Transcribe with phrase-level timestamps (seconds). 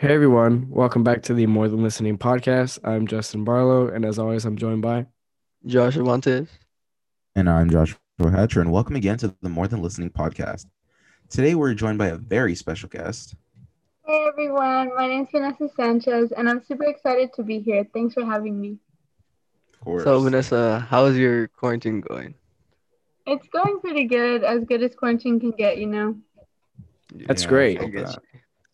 [0.00, 2.78] Hey everyone, welcome back to the More Than Listening podcast.
[2.84, 5.04] I'm Justin Barlow, and as always, I'm joined by
[5.66, 6.48] Josh Cervantes.
[7.36, 10.64] And I'm Joshua Hatcher, and welcome again to the More Than Listening podcast.
[11.28, 13.34] Today, we're joined by a very special guest.
[14.06, 17.86] Hey everyone, my name is Vanessa Sanchez, and I'm super excited to be here.
[17.92, 18.78] Thanks for having me.
[19.74, 20.04] Of course.
[20.04, 22.32] So, Vanessa, how's your quarantine going?
[23.26, 26.16] It's going pretty good, as good as quarantine can get, you know.
[27.26, 27.80] That's Yeah, great.
[27.82, 28.14] I I guess.
[28.14, 28.22] that.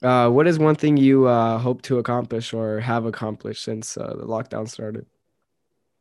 [0.03, 4.15] Uh, what is one thing you uh, hope to accomplish or have accomplished since uh,
[4.19, 5.07] the lockdown started?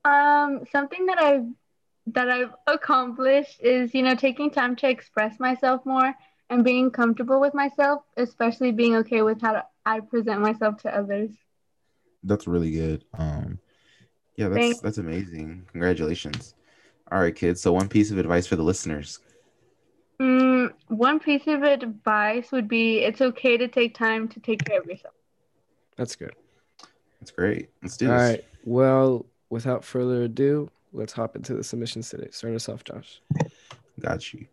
[0.03, 1.45] Um, something that I've
[2.07, 6.13] that I've accomplished is, you know, taking time to express myself more
[6.51, 11.31] and being comfortable with myself, especially being okay with how I present myself to others.
[12.23, 13.05] That's really good.
[13.17, 13.59] Um,
[14.35, 14.79] yeah, that's Thanks.
[14.81, 15.65] that's amazing.
[15.71, 16.53] Congratulations.
[17.11, 17.61] All right, kids.
[17.61, 19.19] So, one piece of advice for the listeners.
[20.21, 24.79] Mm, one piece of advice would be it's okay to take time to take care
[24.79, 25.13] of yourself.
[25.97, 26.33] That's good.
[27.19, 27.69] That's great.
[27.81, 28.21] Let's do All this.
[28.21, 28.45] right.
[28.63, 32.27] Well, without further ado, let's hop into the submissions today.
[32.31, 33.21] Start us off, Josh.
[33.99, 34.45] Got you.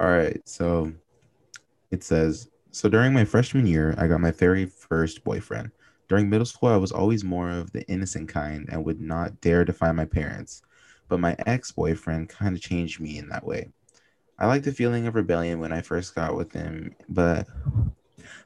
[0.00, 0.40] All right.
[0.48, 0.92] So
[1.90, 5.70] it says So during my freshman year, I got my very first boyfriend.
[6.08, 9.64] During middle school, I was always more of the innocent kind and would not dare
[9.64, 10.62] defy my parents.
[11.08, 13.70] But my ex boyfriend kind of changed me in that way.
[14.38, 17.46] I liked the feeling of rebellion when I first got with him, but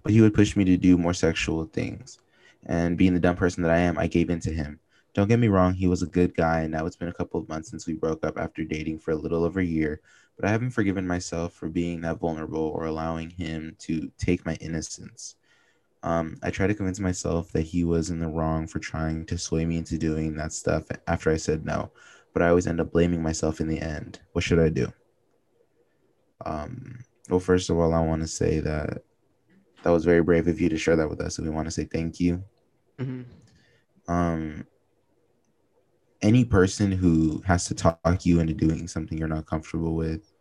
[0.02, 2.18] but he would push me to do more sexual things.
[2.66, 4.78] And being the dumb person that I am, I gave in to him.
[5.14, 7.40] Don't get me wrong, he was a good guy, and now it's been a couple
[7.40, 10.00] of months since we broke up after dating for a little over a year
[10.40, 14.54] but I haven't forgiven myself for being that vulnerable or allowing him to take my
[14.54, 15.36] innocence.
[16.02, 19.36] Um, I try to convince myself that he was in the wrong for trying to
[19.36, 21.90] sway me into doing that stuff after I said no,
[22.32, 24.20] but I always end up blaming myself in the end.
[24.32, 24.90] What should I do?
[26.44, 29.02] Um, well, first of all, I want to say that
[29.82, 31.70] that was very brave of you to share that with us, and we want to
[31.70, 32.42] say thank you.
[32.98, 33.24] Mhm.
[34.08, 34.66] Um,
[36.22, 40.32] any person who has to talk you into doing something you're not comfortable with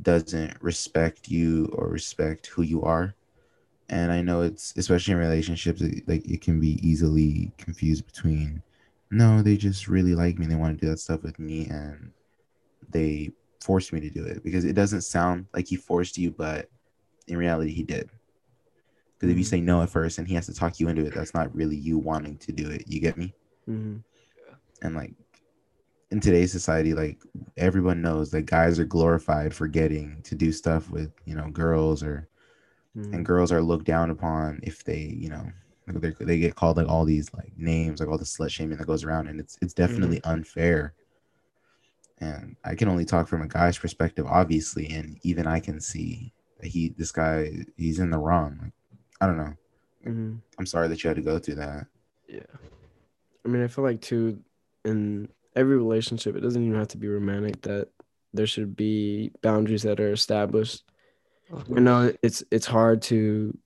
[0.00, 3.14] doesn't respect you or respect who you are
[3.90, 8.62] and i know it's especially in relationships like it can be easily confused between
[9.10, 11.66] no they just really like me and they want to do that stuff with me
[11.66, 12.10] and
[12.88, 13.30] they
[13.62, 16.68] forced me to do it because it doesn't sound like he forced you but
[17.28, 18.10] in reality he did.
[19.18, 21.14] Because if you say no at first and he has to talk you into it
[21.14, 22.84] that's not really you wanting to do it.
[22.88, 23.34] You get me?
[23.66, 23.98] Hmm
[24.82, 25.14] and like
[26.10, 27.22] in today's society like
[27.56, 32.02] everyone knows that guys are glorified for getting to do stuff with you know girls
[32.02, 32.28] or
[33.14, 35.46] and girls are looked down upon if they you know
[35.86, 38.86] they they get called like all these like names like all the slut shaming that
[38.86, 40.92] goes around and it's it's definitely unfair
[42.22, 46.32] and i can only talk from a guy's perspective obviously and even i can see
[46.60, 48.72] that he this guy he's in the wrong like
[49.20, 49.54] i don't know
[50.04, 51.86] hmm i'm sorry that you had to go through that
[52.28, 52.40] Yeah.
[53.44, 54.38] I mean, I feel like too
[54.84, 57.60] in every relationship, it doesn't even have to be romantic.
[57.62, 57.88] That
[58.32, 60.84] there should be boundaries that are established.
[61.52, 63.56] Of You know, it's it's hard to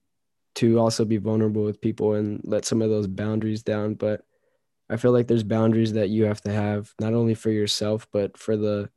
[0.57, 3.95] to also be vulnerable with people and let some of those boundaries down.
[3.95, 4.23] But
[4.89, 8.37] I feel like there's boundaries that you have to have not only for yourself, but
[8.39, 8.89] for the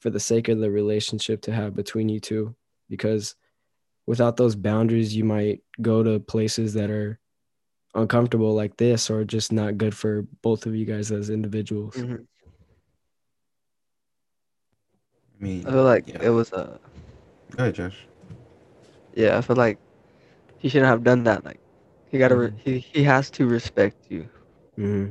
[0.00, 2.54] for the sake of the relationship to have between you two.
[2.90, 3.34] Because
[4.06, 7.18] without those boundaries, you might go to places that are
[7.94, 11.94] uncomfortable like this or just not good for both of you guys as individuals.
[11.96, 12.26] Mhm.
[15.40, 16.78] i mean I feel like yeah it was uh
[17.56, 18.06] go ahead josh
[19.14, 19.78] yeah, I feel like
[20.58, 21.42] he shouldn't have done that.
[21.42, 21.58] Like
[22.10, 22.58] he gotta re- Mhm.
[22.58, 24.28] he he has to respect you.
[24.76, 25.06] hmm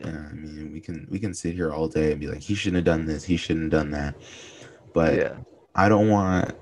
[0.00, 2.54] Yeah, I mean, we can we can sit here all day and be like, he
[2.54, 4.14] shouldn't have done this, he shouldn't have done that.
[4.92, 5.36] But yeah.
[5.74, 6.54] I don't want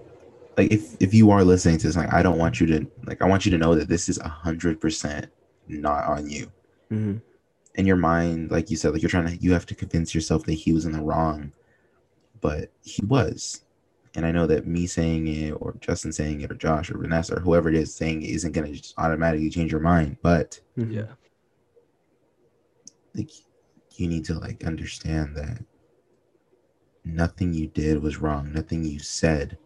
[0.57, 3.23] like if if you are listening to this, like I don't want you to like
[3.23, 5.27] I want you to know that this is a hundred percent
[5.69, 6.51] not on you.
[6.89, 7.17] hmm
[7.75, 10.45] In your mind, like you said, like you're trying to you have to convince yourself
[10.45, 11.53] that he was in the wrong,
[12.41, 13.63] but he was.
[14.15, 17.37] And I know that me saying it or Justin saying it or Josh or Vanessa
[17.37, 20.17] or whoever it is saying it isn't gonna just automatically change your mind.
[20.23, 21.09] But Yeah.
[23.17, 23.31] Like
[23.97, 25.65] you need to like understand that
[27.05, 28.53] nothing you did was wrong.
[28.53, 29.59] Nothing you said.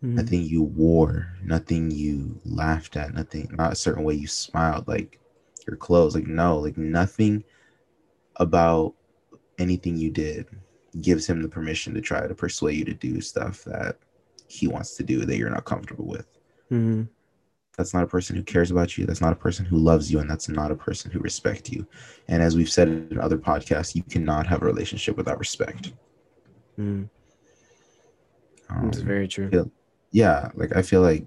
[0.00, 1.36] Hmm nothing you wore.
[1.42, 3.14] Nothing you laughed at.
[3.14, 5.20] Nothing not a certain way you smiled like
[5.66, 6.14] your clothes.
[6.14, 7.44] Like no like nothing
[8.36, 8.94] about
[9.58, 10.46] anything you did
[11.00, 13.98] gives him the permission to try to persuade you to do stuff that
[14.48, 16.26] he wants to do that you're not comfortable with.
[16.68, 17.04] Hmm
[17.76, 20.18] that's not a person who cares about you that's not a person who loves you
[20.20, 21.86] and that's not a person who respects you
[22.28, 25.92] and as we've said in other podcasts you cannot have a relationship without respect
[26.76, 27.02] hmm
[28.70, 29.50] Um, It's very true.
[29.50, 29.70] feel-
[30.12, 31.26] yeah like i feel like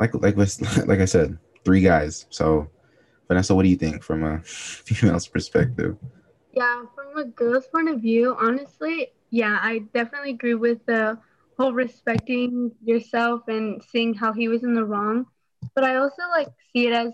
[0.00, 0.60] like like was
[0.90, 2.26] like i said three guys.
[2.30, 2.68] So,
[3.28, 4.40] Vanessa, what do you think from a
[4.88, 5.96] female's perspective?
[6.52, 11.18] Yeah, from a girl's point of view, honestly, yeah, I definitely agree with the
[11.58, 15.26] whole respecting yourself and seeing how he was in the wrong.
[15.74, 17.12] But I also like see it as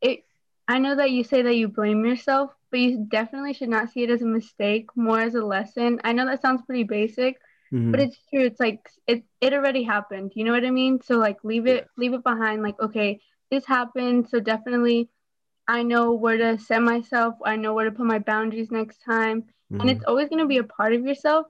[0.00, 0.20] it
[0.68, 4.02] I know that you say that you blame yourself, but you definitely should not see
[4.02, 6.00] it as a mistake, more as a lesson.
[6.04, 7.36] I know that sounds pretty basic,
[7.70, 7.92] Mhm.
[7.92, 8.44] but it's true.
[8.44, 10.32] It's like it it already happened.
[10.34, 11.00] You know what I mean?
[11.02, 12.62] So like leave it leave it behind.
[12.62, 13.20] Like okay,
[13.50, 14.28] this happened.
[14.28, 15.10] So definitely,
[15.68, 17.34] I know where to set myself.
[17.44, 19.44] I know where to put my boundaries next time,
[19.80, 19.90] and Mhm.
[19.90, 21.46] it's always gonna be a part of yourself.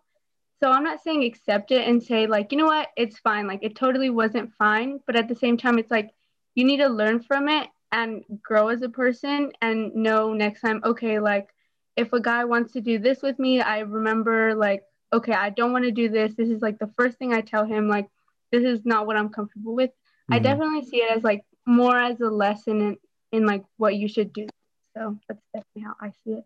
[0.62, 3.46] So I'm not saying accept it and say like you know what it's fine.
[3.46, 6.10] Like it totally wasn't fine, but at the same time, it's like
[6.58, 10.80] you need to learn from it and grow as a person and know next time.
[10.84, 11.48] Okay, like
[11.96, 14.82] if a guy wants to do this with me, I remember like
[15.12, 16.34] okay, I don't want to do this.
[16.34, 18.08] This is like the first thing I tell him, like,
[18.50, 19.90] this is not what I'm comfortable with.
[20.30, 20.42] I Mhm.
[20.42, 22.96] definitely see it as like more as a lesson in,
[23.32, 24.48] in like what you should do.
[24.96, 26.44] So that's definitely how I see it.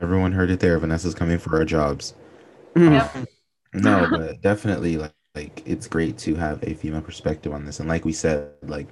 [0.00, 0.78] Everyone heard it there.
[0.78, 2.14] Vanessa's coming for our jobs.
[2.74, 3.26] Mhm.
[3.74, 7.80] No, but definitely like, like it's great to have a female perspective on this.
[7.80, 8.88] And like we said, like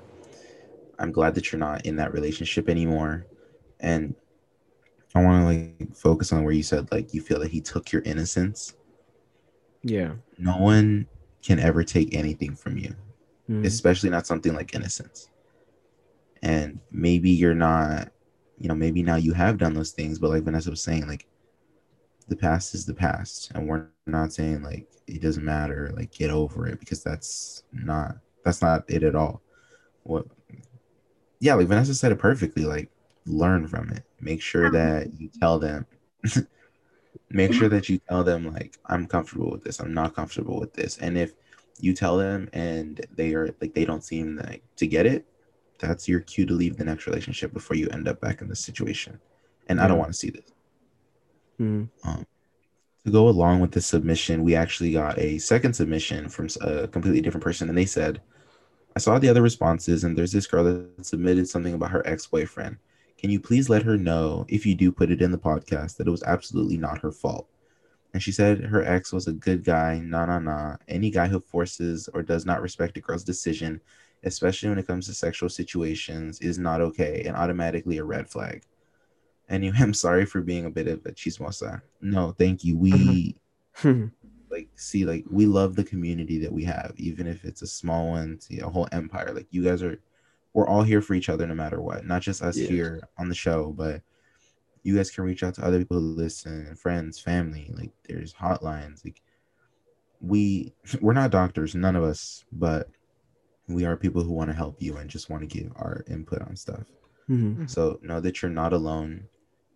[0.99, 3.27] I'm glad that you're not in that relationship anymore.
[3.81, 4.15] And
[5.15, 7.93] I want to like focus on where you said like you feel that he took
[7.93, 8.75] your innocence.
[9.83, 10.13] Yeah.
[10.39, 11.07] No one
[11.43, 12.95] can ever take anything from you,
[13.49, 13.65] Mhm.
[13.65, 15.29] especially not something like innocence.
[16.43, 18.13] And maybe you're not,
[18.59, 21.27] you know, maybe now you have done those things, but like Vanessa was saying, like
[22.29, 23.53] the past is the past.
[23.55, 28.17] And we're not saying like it doesn't matter, like get over it because that's not
[28.45, 29.43] that's not it at all.
[30.03, 30.27] What
[31.41, 32.91] yeah, like Vanessa said it perfectly, like
[33.27, 34.05] learn from it.
[34.21, 35.87] Make sure that you tell them
[37.31, 40.73] make sure that you tell them like I'm comfortable with this, I'm not comfortable with
[40.75, 40.99] this.
[40.99, 41.33] And if
[41.79, 45.27] you tell them and they are like they don't seem like to get it,
[45.79, 48.61] that's your cue to leave the next relationship before you end up back in this
[48.61, 49.21] situation.
[49.69, 50.53] And I don't want to see this.
[51.59, 51.89] Mhm.
[53.05, 57.21] to go along with the submission, we actually got a second submission from a completely
[57.21, 58.21] different person, and they said,
[58.97, 62.79] "I saw the other responses, and there's this girl that submitted something about her ex-boyfriend.
[63.17, 66.09] Can you please let her know if you do put it in the podcast that
[66.09, 67.49] it was absolutely not her fault?"
[68.13, 70.01] And she said her ex was a good guy.
[70.01, 70.77] Nah, nah, nah.
[70.89, 73.81] Any guy who forces or does not respect a girl's decision,
[74.25, 78.63] especially when it comes to sexual situations, is not okay and automatically a red flag.
[79.49, 81.83] Anyway, I'm sorry for being a bit of a chismosa.
[82.01, 82.77] No, thank you.
[82.77, 83.37] We
[83.77, 84.11] Mhm.
[84.51, 88.09] like see like we love the community that we have, even if it's a small
[88.11, 89.33] one to a whole empire.
[89.35, 89.99] Like you guys are,
[90.55, 92.07] we're all here for each other no matter what.
[92.07, 92.69] Not just us Yeah.
[92.69, 94.03] here on the show, but
[94.83, 97.71] you guys can reach out to other people who listen, friends, family.
[97.75, 99.05] Like there's hotlines.
[99.05, 99.21] Like
[100.21, 102.89] we we're not doctors, none of us, but
[103.69, 106.41] we are people who want to help you and just want to give our input
[106.43, 106.85] on stuff.
[107.29, 107.69] Mhm.
[107.69, 109.25] So know that you're not alone.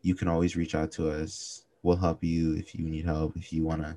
[0.02, 1.64] You can always reach out to us.
[1.82, 3.36] We'll help you if you need help.
[3.36, 3.96] If you want to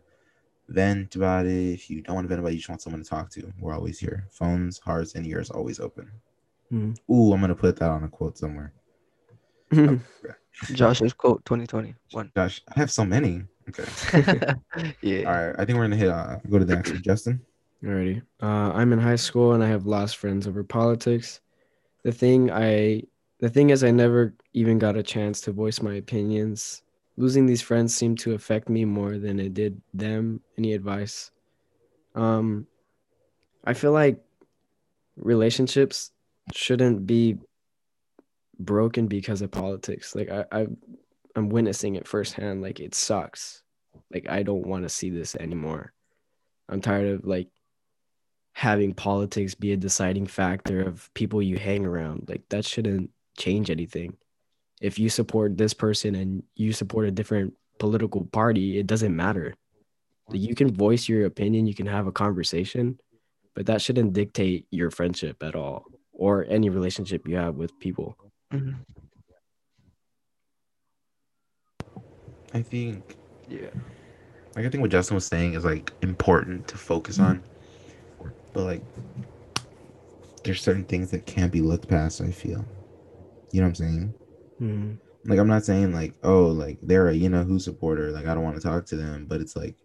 [0.69, 3.03] vent about it, if you don't want to vent about it, you just want someone
[3.03, 3.51] to talk to.
[3.59, 4.27] We're always here.
[4.31, 6.09] Phones, hearts, and ears always open.
[6.71, 6.97] Mhm.
[7.11, 8.73] Ooh, I'm gonna put that on a quote somewhere.
[10.73, 12.31] Josh's quote 2021.
[12.35, 13.43] Gosh, I have so many.
[13.69, 13.85] Okay.
[15.01, 15.23] yeah.
[15.25, 15.55] All right.
[15.57, 16.09] I think we're gonna hit.
[16.09, 17.01] Uh, go to the next one.
[17.01, 17.41] Justin.
[17.83, 18.21] Alrighty.
[18.41, 21.41] Uh, I'm in high school and I have lost friends over politics.
[22.03, 23.03] The thing I,
[23.43, 26.81] the thing is, I never even got a chance to voice my opinions.
[27.17, 30.39] Losing these friends seemed to affect me more than it did them.
[30.57, 31.29] Any advice?
[32.15, 32.67] Um,
[33.65, 34.23] I feel like
[35.17, 36.11] relationships
[36.53, 37.37] shouldn't be
[38.59, 40.15] broken because of politics.
[40.15, 40.67] Like I, I,
[41.35, 42.61] I'm witnessing it firsthand.
[42.61, 43.61] Like it sucks.
[44.13, 45.91] Like I don't want to see this anymore.
[46.69, 47.49] I'm tired of like
[48.53, 52.29] having politics be a deciding factor of people you hang around.
[52.29, 54.17] Like that shouldn't change anything.
[54.81, 59.53] If you support this person and you support a different political party, it doesn't matter.
[60.27, 62.99] Like, You can voice your opinion, you can have a conversation,
[63.55, 68.17] but that shouldn't dictate your friendship at all or any relationship you have with people.
[68.51, 68.75] Mhm.
[72.53, 73.15] I think.
[73.49, 73.69] Yeah.
[74.55, 77.43] Like I think what Justin was saying is like important to focus on,
[78.53, 78.83] but like
[80.43, 82.21] there's certain things that can't be looked past.
[82.21, 82.63] I feel.
[83.53, 84.13] You know what I'm saying?
[84.61, 84.99] Mhm.
[85.25, 88.33] like I'm not saying like oh like they're a you know who supporter like I
[88.33, 89.77] don't want to talk to them but it's like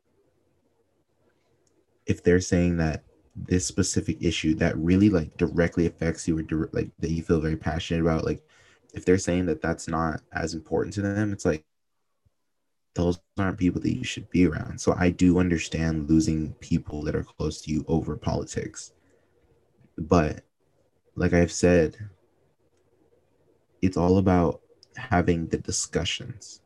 [2.07, 3.05] if they're saying that
[3.37, 7.41] this specific issue that really like directly affects you or dir- like that you feel
[7.41, 8.43] very passionate about like
[8.95, 11.65] if they're saying that that's not as important to them it's like
[12.95, 17.15] those aren't people that you should be around so I do understand losing people that
[17.15, 18.93] are close to you over politics
[19.99, 20.43] but
[21.17, 21.97] like I've said,
[23.83, 24.61] it's all about
[24.97, 26.61] having the discussions,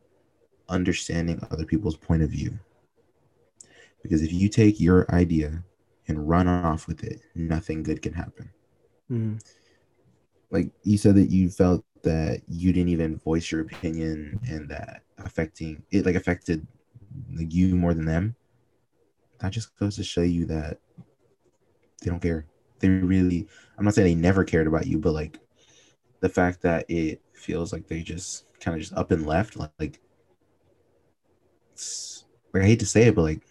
[0.69, 2.57] understanding other people's point of view.
[4.01, 5.63] Because if you take your idea
[6.07, 8.49] and run off with it, nothing good can happen.
[9.09, 9.41] Mhm.
[10.51, 15.03] Like you said that you felt that you didn't even voice your opinion and that
[15.17, 16.67] affecting it like affected
[17.33, 18.35] like you more than them.
[19.39, 20.79] That just goes to show you that
[22.01, 22.45] they don't care.
[22.79, 25.39] They really I'm not saying they never cared about you, but like
[26.23, 29.71] the fact that it feels like they just kind of just up and left, like,
[29.77, 29.99] like
[31.73, 33.41] it's like I hate to say it, but like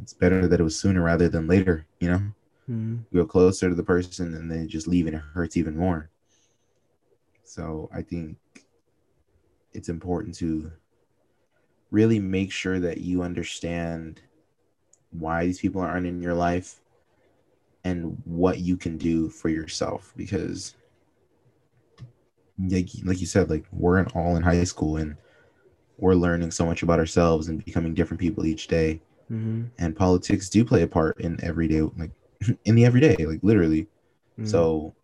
[0.00, 2.22] it's better that it was sooner rather than later, you know?
[2.70, 3.04] Mhm.
[3.10, 6.08] You go closer to the person and then just leave and it hurts even more.
[7.44, 8.38] So I think
[9.74, 10.72] it's important to
[11.90, 14.22] really make sure that you understand
[15.10, 16.80] why these people aren't in your life
[17.84, 20.74] and what you can do for yourself because
[22.58, 25.16] like, like you said like we're in, all in high school and
[25.98, 29.70] we're learning so much about ourselves and becoming different people each day Mhm.
[29.78, 32.10] and politics do play a part in everyday like
[32.64, 33.88] in the everyday like literally
[34.38, 34.46] Mhm.
[34.48, 34.94] so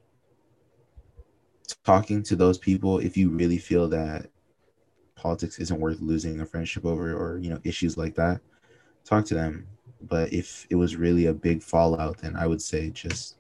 [1.85, 4.27] talking to those people if you really feel that
[5.17, 8.41] politics isn't worth losing a friendship over or you know issues like that
[9.05, 9.67] talk to them
[10.03, 13.37] but if it was really a big fallout then i would say just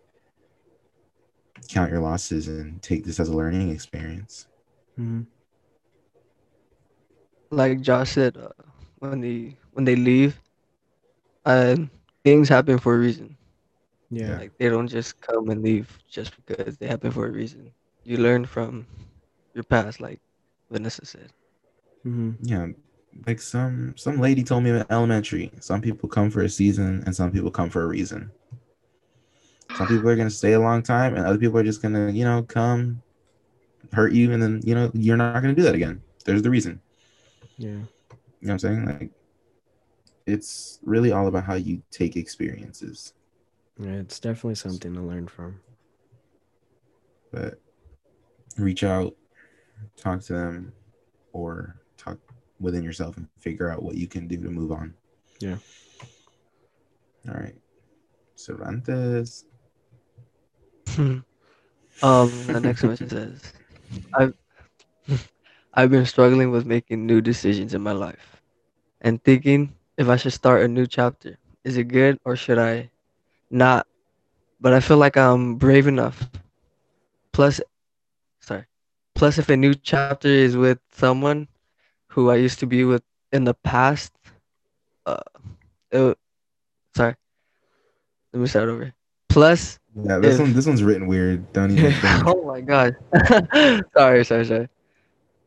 [1.68, 4.46] count your losses and take this as a learning experience
[4.98, 5.26] Mhm.
[7.50, 8.48] like Josh said, uh,
[8.98, 10.40] when they when they leave,
[11.44, 11.76] uh,
[12.24, 13.36] things happen for a reason.
[14.10, 14.38] Yeah.
[14.38, 17.72] Like they don't just come and leave just because they happen for a reason.
[18.04, 18.86] You learn from
[19.54, 20.20] your past, like
[20.70, 21.32] Vanessa said.
[22.06, 22.36] Mhm.
[22.42, 22.66] yeah
[23.26, 27.14] like some some lady told me in elementary some people come for a season and
[27.14, 28.30] some people come for a reason
[29.76, 31.94] some people are going to stay a long time and other people are just going
[31.94, 33.00] to you know come
[33.92, 36.50] hurt you and then you know you're not going to do that again there's the
[36.50, 36.80] reason
[37.58, 37.68] Yeah.
[37.70, 37.86] you know
[38.40, 39.10] what i'm saying like
[40.26, 43.12] it's really all about how you take experiences
[43.78, 43.92] Yeah.
[43.92, 45.60] It's definitely something to learn from.
[47.32, 47.60] but
[48.58, 49.14] reach out
[49.96, 50.72] talk to them
[51.32, 52.18] or talk
[52.60, 54.94] within yourself and figure out what you can do to move on
[55.40, 55.56] Yeah.
[57.28, 57.56] all right
[58.36, 59.44] cervantes
[62.02, 63.52] um, the next question says,
[64.18, 64.34] "I've
[65.74, 68.42] I've been struggling with making new decisions in my life,
[69.00, 71.38] and thinking if I should start a new chapter.
[71.64, 72.90] Is it good or should I
[73.50, 73.86] not?
[74.60, 76.30] But I feel like I'm brave enough.
[77.32, 77.60] Plus,
[78.40, 78.66] sorry.
[79.14, 81.48] Plus, if a new chapter is with someone
[82.08, 84.12] who I used to be with in the past,
[85.06, 85.20] uh,
[85.90, 86.18] it,
[86.94, 87.14] sorry.
[88.32, 88.94] Let me start over.
[89.32, 91.52] Plus, Yeah, this If- one this one's written weird.
[91.52, 92.22] Don't even finish.
[92.26, 92.96] oh my god.
[93.96, 94.68] sorry, sorry, sorry.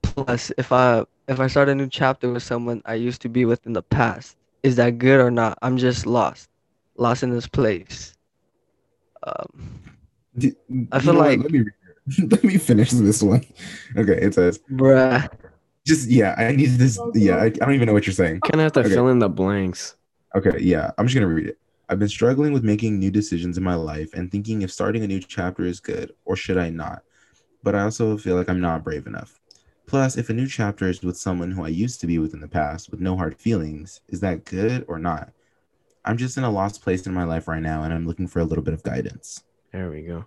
[0.03, 3.45] Plus, if I if I start a new chapter with someone I used to be
[3.45, 5.57] with in the past, is that good or not?
[5.61, 6.49] I'm just lost,
[6.97, 8.13] lost in this place.
[9.25, 9.81] Um,
[10.37, 10.53] D-
[10.91, 11.65] I you feel like- let me
[12.29, 13.43] let me finish this one.
[13.97, 15.27] Okay, it says bruh.
[15.85, 16.35] just yeah.
[16.37, 16.99] I need this.
[17.15, 18.41] Yeah, I, I don't even know what you're saying.
[18.41, 18.89] Kind of have to Okay.
[18.89, 19.95] fill in the blanks.
[20.35, 21.57] Okay, yeah, I'm just gonna read it.
[21.87, 25.07] I've been struggling with making new decisions in my life and thinking if starting a
[25.07, 27.03] new chapter is good or should I not.
[27.61, 29.39] But I also feel like I'm not brave enough.
[29.85, 32.39] Plus, if a new chapter is with someone who I used to be with in
[32.39, 35.31] the past with no hard feelings, is that good or not?
[36.03, 38.39] I'm just in a lost place in my life right now and I'm looking for
[38.39, 39.43] a little bit of guidance.
[39.71, 40.25] There we go.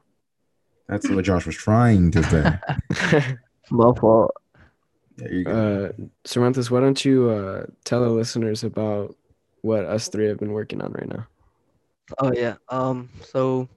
[0.88, 3.36] That's what Josh was trying to say.
[3.70, 4.30] My fault.
[5.18, 5.90] Yeah, you're good.
[6.00, 9.16] uh, Cervantes, why don't you uh, tell the listeners about
[9.62, 11.26] what us three have been working on right now?
[12.18, 12.56] Oh yeah.
[12.68, 13.08] Um.
[13.22, 13.68] So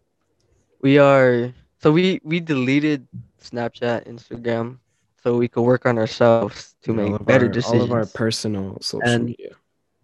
[0.81, 1.53] we are.
[1.79, 3.07] So we we deleted
[3.41, 4.77] Snapchat, Instagram,
[5.23, 7.81] so we could work on ourselves to make better our, decisions.
[7.81, 9.55] All of our personal social And- media.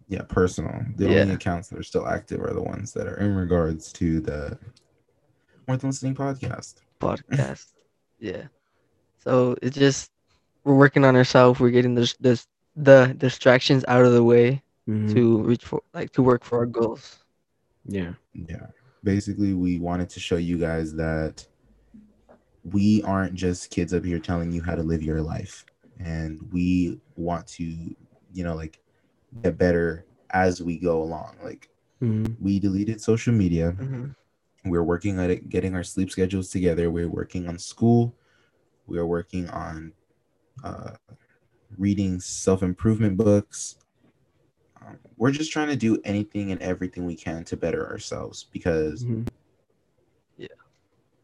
[0.08, 0.74] yeah, personal.
[0.96, 1.20] The Yeah.
[1.22, 4.58] only accounts that are still active are the ones that are in regards to the
[5.66, 6.76] More Than Listening podcast.
[7.00, 7.66] podcast.
[8.18, 8.44] yeah.
[9.22, 10.10] So it's just
[10.64, 11.60] we're working on ourselves.
[11.60, 15.12] We're getting this this the distractions out of the way Mhm.
[15.14, 17.18] to reach for like to work for our goals.
[17.88, 18.12] Yeah.
[18.34, 18.66] Yeah.
[19.02, 21.46] Basically, we wanted to show you guys that
[22.64, 25.64] we aren't just kids up here telling you how to live your life.
[25.98, 28.78] And we want to, you know, like
[29.42, 31.36] get better as we go along.
[31.42, 31.68] Like
[32.02, 32.36] Mhm.
[32.40, 33.72] we deleted social media.
[33.72, 34.14] Mhm.
[34.64, 36.90] We're working at it, getting our sleep schedules together.
[36.90, 38.14] We're working on school.
[38.86, 39.92] We are working on
[40.64, 40.96] uh,
[41.76, 43.76] reading self improvement books.
[44.86, 49.04] Um, we're just trying to do anything and everything we can to better ourselves because
[49.04, 49.26] Mhm.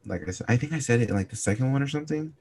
[0.06, 2.34] like I said, I think I said it in like the second one or something.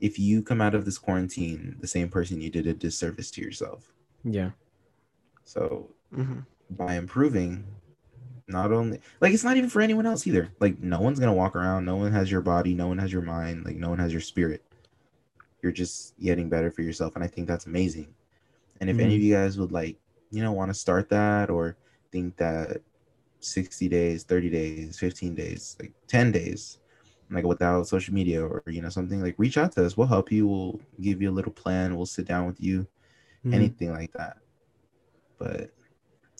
[0.00, 3.40] If you come out of this quarantine the same person, you did a disservice to
[3.40, 3.92] yourself.
[4.24, 4.50] Yeah.
[5.44, 7.64] So hmm by improving,
[8.48, 10.50] not only like it's not even for anyone else either.
[10.58, 11.84] Like no one's gonna walk around.
[11.84, 12.74] No one has your body.
[12.74, 13.64] No one has your mind.
[13.64, 14.64] Like no one has your spirit.
[15.62, 18.12] You're just getting better for yourself, and I think that's amazing.
[18.80, 19.96] And if any of you guys would like,
[20.30, 21.76] you know, want to start that or
[22.12, 22.82] think that
[23.40, 26.78] 60 days, 30 days, 15 days, like 10 days,
[27.30, 29.96] like without social media or you know something, like reach out to us.
[29.96, 30.46] We'll help you.
[30.46, 31.96] We'll give you a little plan.
[31.96, 32.86] We'll sit down with you.
[33.44, 33.54] Mhm.
[33.54, 34.38] Anything like that.
[35.38, 35.70] But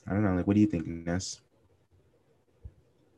[0.06, 0.34] I don't know.
[0.34, 1.40] Like, what do you think, Ness?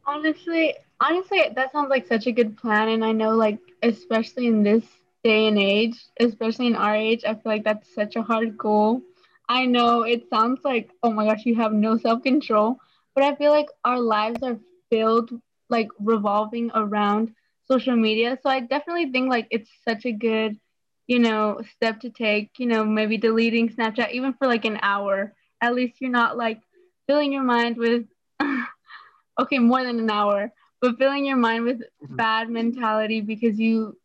[0.07, 4.63] Honestly, honestly, that sounds like such a good plan, and I know, like, especially in
[4.63, 4.85] this
[5.23, 9.03] day and age, especially in our age, I feel like that's such a hard goal.
[9.49, 12.79] I know it sounds like, oh my gosh, you have no self-control,
[13.15, 14.59] but I feel like our lives are
[14.91, 15.31] filled,
[15.71, 17.35] like, revolving around
[17.67, 18.39] social media.
[18.43, 20.59] So I definitely think like it's such a good,
[21.07, 22.51] you know, step to take.
[22.59, 25.35] You know, maybe deleting Snapchat even for like an hour.
[25.63, 26.61] At least you're not like
[27.07, 28.05] filling your mind with
[29.41, 32.17] okay, more than an hour, but filling your mind with Mhm.
[32.17, 33.99] bad mentality because you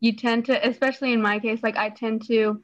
[0.00, 2.62] you tend to, especially in my case, like I tend to,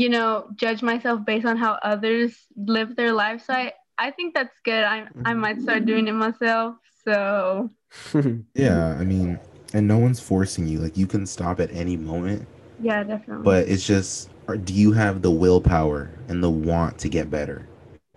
[0.00, 3.44] you know, judge myself based on how others live their life.
[3.44, 4.84] So I, I think that's good.
[4.84, 6.76] I I might start doing it myself.
[7.04, 7.70] So
[8.54, 9.38] Yeah, I mean,
[9.74, 10.78] and no one's forcing you.
[10.80, 12.46] Like, you can stop at any moment,
[12.78, 13.44] yeah, definitely.
[13.44, 14.30] but it's just,
[14.64, 17.66] do you have the willpower and the want to get better?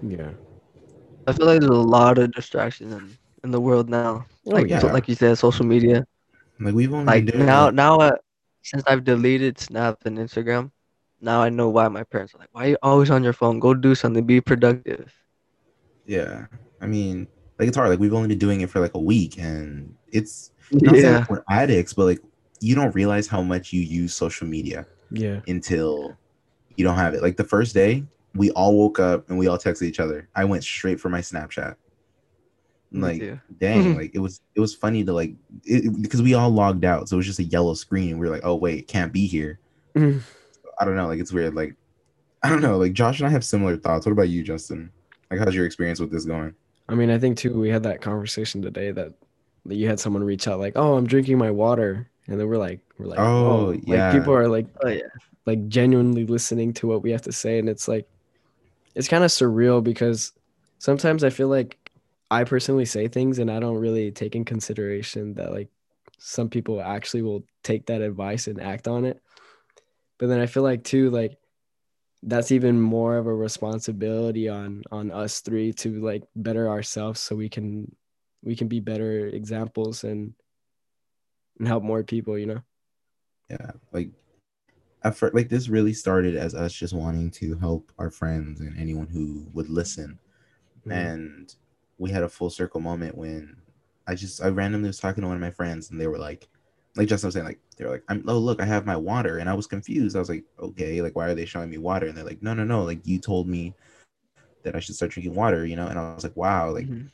[0.01, 0.31] yeah.
[1.27, 4.25] I feel like there's a lot of distractions in, in the world now.
[4.47, 4.79] Oh like yeah.
[4.79, 6.05] so- like you said, social media.
[6.59, 7.73] Like, we've only Like now it.
[7.73, 8.15] now uh,
[8.63, 10.71] since I've deleted Snap and Instagram,
[11.23, 13.59] now I know why my parents are like, why are you always on your phone?
[13.59, 14.25] Go do something.
[14.25, 15.11] Be productive.
[16.05, 16.45] Yeah,
[16.81, 17.27] I mean,
[17.57, 17.89] like it's hard.
[17.89, 21.19] Like we've only been doing it for like a week, and it's not saying Yeah.
[21.19, 22.19] like we're addicts, but like
[22.59, 25.39] you don't realize how much you use social media Yeah.
[25.47, 26.17] until
[26.75, 27.21] you don't have it.
[27.21, 28.03] Like the first day,
[28.35, 30.27] we all woke up and we all texted each other.
[30.35, 31.75] I went straight for my Snapchat.
[32.91, 33.39] Me Like, too.
[33.59, 37.07] dang, like it was it was funny to like it, because we all logged out,
[37.07, 38.09] so it was just a yellow screen.
[38.11, 39.59] And we were like, oh wait, it can't be here.
[40.83, 41.07] I don't know.
[41.07, 41.55] Like it's weird.
[41.55, 41.75] Like
[42.43, 42.77] I don't know.
[42.77, 44.05] Like Josh and I have similar thoughts.
[44.05, 44.91] What about you, Justin?
[45.31, 46.53] Like how's your experience with this going?
[46.89, 49.13] I mean, I think too we had that conversation today that,
[49.65, 52.57] that you had someone reach out like, "Oh, I'm drinking my water," and then we're
[52.57, 54.09] like, we're like, Oh, "Oh, yeah.
[54.11, 55.03] Like people are like Oh yeah.
[55.45, 58.07] like genuinely listening to what we have to say, and it's like,
[58.95, 60.33] it's kind of surreal because
[60.79, 61.77] sometimes I feel like
[62.29, 65.69] I personally say things and I don't really take in consideration that like
[66.19, 69.21] some people actually will take that advice and act on it.
[70.23, 71.37] But then I feel like too like
[72.21, 77.35] that's even more of a responsibility on on us three to like better ourselves so
[77.35, 77.93] we can
[78.41, 80.33] we can be better examples and
[81.59, 82.61] and help more people, you know.
[83.49, 84.11] yeah like
[85.03, 88.79] at first like this really started as us just wanting to help our friends and
[88.79, 90.17] anyone who would listen
[90.87, 90.93] Mhm.
[90.93, 91.55] and
[91.97, 93.57] we had a full circle moment when
[94.07, 96.47] i just i randomly was talking to one of my friends and they were like
[96.95, 99.39] like justin was saying like they were like i'm oh look i have my water
[99.39, 102.07] and i was confused i was like okay like why are they showing me water
[102.07, 103.73] and they're like no no no like you told me
[104.63, 107.07] that i should start drinking water you know and i was like wow like Mhm.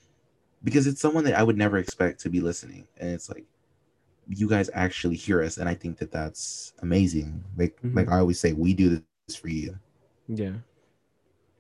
[0.63, 3.45] because it's someone that I would never expect to be listening, and it's like
[4.27, 7.41] you guys actually hear us, and I think that that's amazing.
[7.55, 7.95] Like Mhm.
[7.95, 9.79] like I always say, we do this for you,
[10.27, 10.55] Yeah.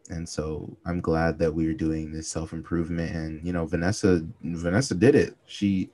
[0.09, 3.15] and so I'm glad that we are doing this self improvement.
[3.15, 5.37] And you know, Vanessa Vanessa did it.
[5.45, 5.89] She,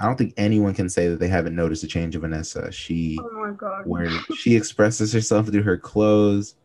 [0.00, 2.70] I don't think anyone can say that they haven't noticed a change in Vanessa.
[2.72, 3.86] She oh my god.
[3.86, 6.56] where she expresses herself through her clothes,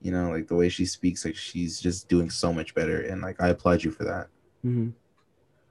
[0.00, 3.20] you know, like the way she speaks, like she's just doing so much better, and
[3.22, 4.28] like I applaud you for that.
[4.62, 4.90] hmm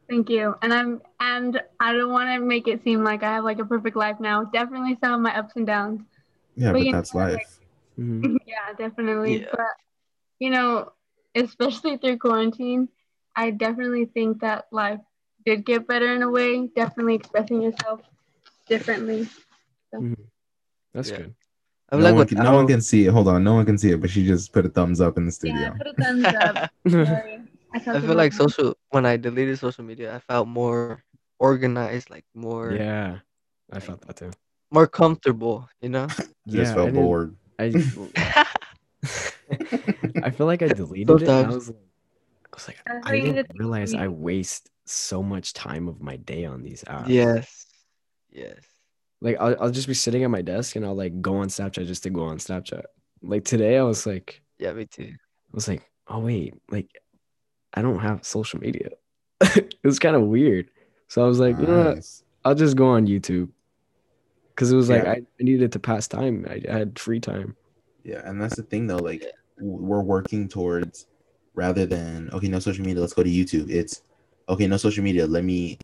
[0.09, 0.55] Thank you.
[0.63, 3.65] And I'm and I don't want to make it seem like I have like a
[3.65, 4.43] perfect life now.
[4.43, 6.01] Definitely some of my ups and downs.
[6.55, 7.59] Yeah, But but that's know, like- life.
[7.95, 9.41] hmm yeah, definitely.
[9.41, 9.47] Yeah.
[9.51, 9.67] But
[10.39, 10.93] you know,
[11.35, 12.89] especially through quarantine,
[13.35, 14.99] I definitely think that life
[15.49, 16.67] did get better in a way.
[16.75, 18.01] Definitely expressing yourself
[18.67, 19.27] differently.
[19.93, 20.13] Mm-hmm.
[20.93, 21.17] That's Yeah.
[21.17, 21.35] good.
[21.91, 23.11] I no, like one can, no one can see it.
[23.11, 25.25] Hold on, no one can see it, but she just put a thumbs up in
[25.25, 25.59] the studio.
[25.59, 26.69] Yeah, put a thumbs up.
[26.87, 27.41] Sorry.
[27.73, 31.01] I, I feel like social when I deleted social media, I felt more
[31.39, 33.17] organized, like more yeah.
[33.73, 34.29] I felt that too.
[34.71, 36.05] more comfortable, you know?
[36.17, 37.35] just Yeah, I felt didn't- bored.
[37.57, 37.65] I
[40.23, 41.29] I feel like I deleted it.
[41.29, 41.77] I was like,
[42.45, 45.87] I was like, That's I why you need didn't realize I waste so much time
[45.87, 47.07] of my day on these apps.
[47.07, 47.65] yes.
[48.31, 48.59] Yes.
[49.21, 51.87] Like I'll, I'll just be sitting at my desk and I'll like go on Snapchat
[51.87, 52.83] just to go on Snapchat.
[53.21, 55.11] Like today I was like Yeah, me too.
[55.13, 56.89] I was like, oh wait, like
[57.73, 58.89] I don't have social media.
[59.41, 60.69] it was kind of weird.
[61.07, 62.05] So I was like, you know what?
[62.45, 63.49] I'll just go on YouTube
[64.49, 65.11] because it was like Yeah.
[65.11, 66.45] I, I needed to pass time.
[66.49, 67.55] I, I had free time.
[68.03, 68.97] Yeah, and that's the thing though.
[68.97, 69.25] Like
[69.59, 71.07] we're working towards
[71.53, 73.01] rather than okay, no social media.
[73.01, 73.69] Let's go to YouTube.
[73.69, 74.01] It's
[74.49, 75.25] okay, no social media.
[75.27, 75.77] Let me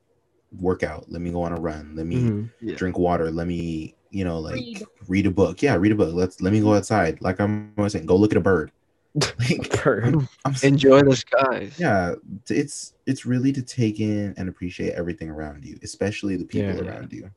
[0.59, 1.05] work out.
[1.09, 1.95] Let me go on a run.
[1.95, 2.49] Let me Mhm.
[2.61, 2.75] Yeah.
[2.75, 3.31] drink water.
[3.31, 4.83] Let me you know like Read.
[5.07, 5.25] read.
[5.25, 5.61] a book.
[5.61, 6.13] Yeah, read a book.
[6.13, 7.21] Let's let me go outside.
[7.21, 8.71] Like I'm always saying, go look at a bird.
[9.39, 10.15] Like Bird.
[10.45, 11.79] I'm, s- Enjoy the skies.
[11.79, 12.15] yeah,
[12.49, 16.81] it's it's really to take in and appreciate everything around you, especially the people Yeah,
[16.81, 16.89] yeah.
[16.89, 17.29] around you.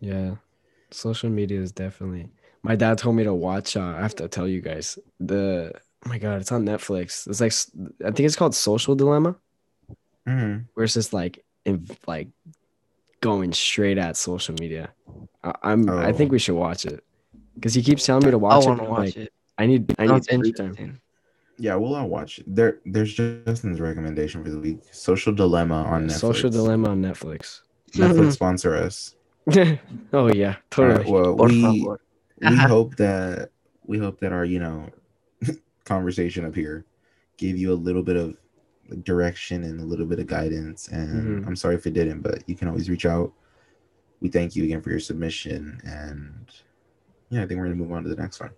[0.00, 0.36] Yeah,
[0.90, 2.28] social media is definitely.
[2.62, 3.76] My dad told me to watch.
[3.76, 5.72] Uh, I have to tell you guys the.
[6.04, 7.26] Oh my god, it's on Netflix.
[7.28, 7.52] It's like
[8.06, 9.36] I think it's called Social Dilemma,
[10.30, 10.62] Mm-hmm.
[10.74, 12.28] Where it's just like in, like
[13.20, 14.90] going straight at social media.
[15.44, 15.88] I, I'm.
[15.90, 16.12] I Oh.
[16.12, 17.04] think we should watch it
[17.54, 18.68] because he keeps telling me to I watch it.
[18.68, 19.32] want to I'm watch like, it.
[19.58, 19.94] I need.
[19.98, 21.00] I need Sounds free time.
[21.58, 22.46] Yeah, we'll all watch it.
[22.54, 26.12] There, there's Justin's recommendation for the week: Social Dilemma on Netflix.
[26.12, 27.60] Social Dilemma on Netflix.
[27.92, 29.16] Netflix sponsor us.
[30.14, 31.10] oh yeah, All right, totally.
[31.12, 32.00] well, Por we favor.
[32.40, 33.50] we hope that
[33.86, 34.86] we hope that our you know
[35.84, 36.84] conversation up here
[37.36, 38.36] gave you a little bit of
[38.90, 40.88] like, direction and a little bit of guidance.
[40.88, 41.46] And Mhm.
[41.46, 43.32] I'm sorry if it didn't, but you can always reach out.
[44.20, 46.50] We thank you again for your submission, and
[47.30, 48.50] yeah, I think we're gonna move on to the next one.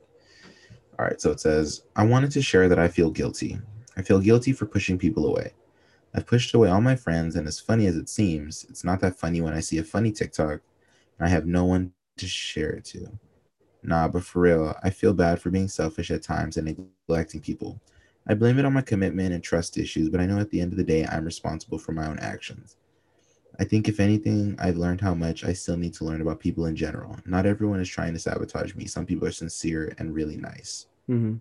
[0.99, 3.61] All right, so it says, I wanted to share that I feel guilty.
[3.97, 5.55] I feel guilty for pushing people away.
[6.15, 9.19] I've pushed away all my friends, and as funny as it seems, it's not that
[9.19, 10.61] funny when I see a funny TikTok
[11.19, 13.19] and I have no one to share it to.
[13.83, 16.67] Nah, but for real, I feel bad for being selfish at times and
[17.09, 17.81] neglecting people.
[18.29, 20.73] I blame it on my commitment and trust issues, but I know at the end
[20.73, 22.77] of the day, I'm responsible for my own actions.
[23.59, 26.67] I think, if anything, I've learned how much I still need to learn about people
[26.67, 27.17] in general.
[27.27, 28.87] Not everyone is trying to sabotage me.
[28.87, 30.87] Some people are sincere and really nice.
[31.11, 31.37] Mm-hmm.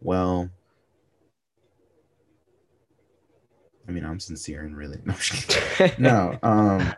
[0.00, 0.48] Well,
[3.86, 6.02] I mean, I'm sincere and really no, I'm just kidding.
[6.02, 6.94] no, um,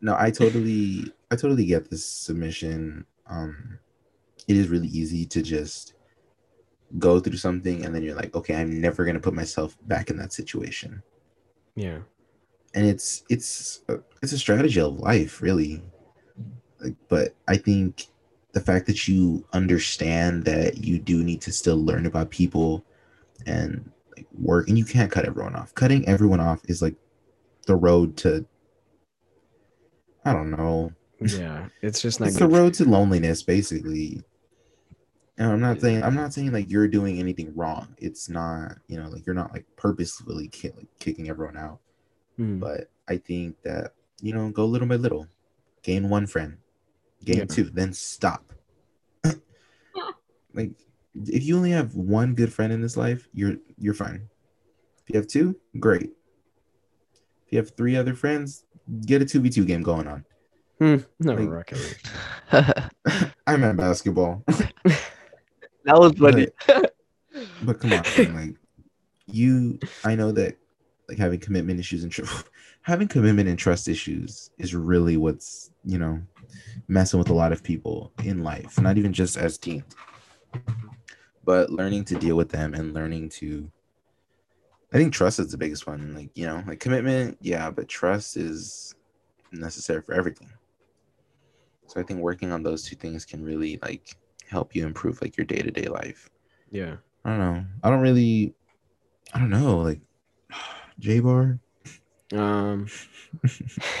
[0.00, 3.04] no, I totally, I totally get this submission.
[3.28, 3.78] Um,
[4.48, 5.95] it is really easy to just
[6.98, 10.16] go through something and then you're like, okay, I'm never gonna put myself back in
[10.18, 11.02] that situation.
[11.74, 11.98] yeah.
[12.74, 15.82] and it's it's a, it's a strategy of life really
[16.80, 18.06] like, but i think
[18.52, 22.84] the fact that you understand that you do need to still learn about people
[23.46, 26.96] and like, work and you can't cut everyone off cutting everyone off is like
[27.66, 28.44] the road to
[30.24, 31.68] i don't know Yeah.
[31.80, 34.22] It's just not it's the road to loneliness basically
[35.38, 38.96] and i'm not saying i'm not saying like you're doing anything wrong it's not you
[39.00, 41.78] know like you're not like purposefully ki- like, kicking everyone out
[42.38, 42.60] Mhm.
[42.60, 45.28] but I think that you know, go little by little.
[45.82, 46.56] Gain one friend,
[47.24, 47.44] gain Yeah.
[47.44, 48.52] two, then stop.
[50.54, 50.72] like,
[51.14, 54.28] if you only have one good friend in this life, you're you're fine.
[55.06, 56.10] If you have two, great.
[57.46, 58.64] If you have three other friends,
[59.06, 60.24] get a two v two game going on.
[60.78, 63.30] Hmm, no Like- rocket league.
[63.46, 64.44] I'm at basketball,
[65.94, 66.48] was funny.
[67.62, 68.56] but come on, man, like
[69.26, 69.78] you.
[70.04, 70.56] I know that
[71.08, 72.24] like having commitment issues and tr-
[72.82, 76.20] having commitment and trust issues is really what's you know
[76.88, 79.94] messing with a lot of people in life not even just as teens
[81.44, 83.70] but learning to deal with them and learning to
[84.92, 88.36] i think trust is the biggest one like you know like commitment yeah but trust
[88.36, 88.94] is
[89.52, 90.50] necessary for everything
[91.86, 94.16] so i think working on those two things can really like
[94.48, 96.30] help you improve like your day-to-day life.
[96.70, 96.96] Yeah.
[97.24, 97.64] i don't know.
[97.82, 98.54] I don't really
[99.34, 100.00] i don't know like
[100.98, 101.58] j-bar
[102.32, 102.86] Um,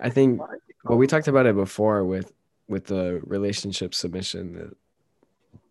[0.00, 0.40] I think
[0.84, 2.32] well, we talked about it before with
[2.68, 4.76] with the relationship submission that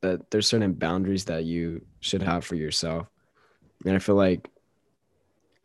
[0.02, 3.08] that there's certain boundaries that you should have for yourself,
[3.86, 4.50] and I feel like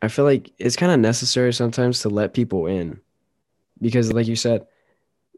[0.01, 2.99] I feel like it's kind of necessary sometimes to let people in,
[3.81, 4.65] because like you said,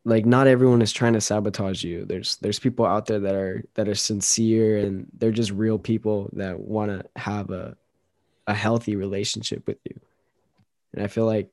[0.06, 2.06] like not everyone is trying to sabotage you.
[2.06, 6.30] There's there's people out there that are that are sincere and they're just real people
[6.34, 7.76] that want to have a
[8.48, 10.00] a healthy relationship with you.
[10.94, 11.50] And i feel like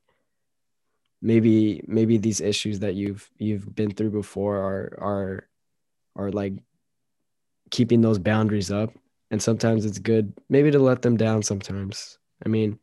[1.21, 5.47] maybe maybe these issues that you've you've been through before are are
[6.15, 6.53] are like
[7.71, 8.93] keeping those boundaries up.
[9.31, 12.19] And sometimes it's good maybe to let them down sometimes.
[12.45, 12.79] I mean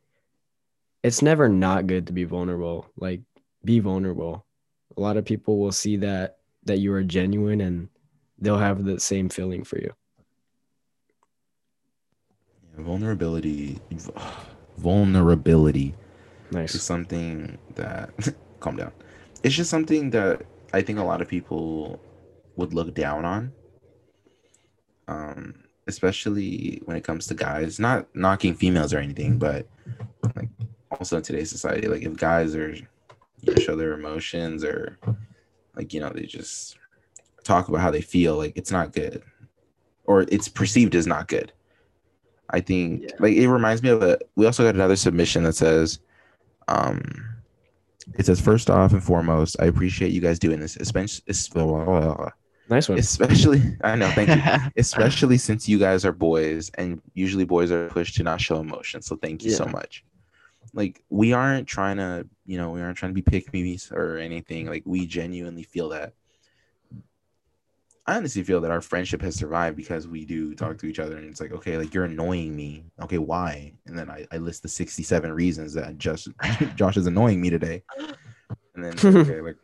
[1.01, 3.21] it's never not good to be vulnerable like
[3.63, 4.45] be vulnerable
[4.97, 7.89] a lot of people will see that that you are genuine and
[8.37, 9.91] they'll have the same feeling for you.
[12.77, 13.79] Yeah, vulnerability
[14.77, 15.93] vulnerability
[16.49, 18.11] is nice something that
[18.59, 18.91] calm down.
[19.43, 21.99] It's just something that i think a lot of people
[22.55, 23.51] would look down on.
[25.07, 29.67] Um especially when it comes to guys not knocking females or anything but
[30.35, 30.47] like
[30.91, 32.75] also in today's society, like if guys are
[33.41, 34.97] you know, show their emotions or
[35.75, 36.77] like you know they just
[37.43, 39.23] talk about how they feel, like it's not good,
[40.05, 41.51] or it's perceived as not good.
[42.49, 43.09] I think Yeah.
[43.19, 44.19] like it reminds me of a.
[44.35, 45.99] We also got another submission that says,
[46.67, 47.01] um,
[48.17, 51.23] it says first off and foremost, I appreciate you guys doing this, especially
[52.69, 52.97] Nice one.
[52.99, 53.61] especially.
[53.83, 58.15] I know, thank you especially since you guys are boys and usually boys are pushed
[58.15, 60.03] to not show emotion so thank you so much
[60.73, 64.17] like we aren't trying to you know we aren't trying to be pick me's or
[64.17, 66.13] anything like we genuinely feel that
[68.07, 71.17] i honestly feel that our friendship has survived because we do talk to each other
[71.17, 74.63] and it's like okay like you're annoying me okay why and then i, I list
[74.63, 76.29] the 67 reasons that just
[76.75, 77.83] josh is annoying me today
[78.75, 79.57] and then okay like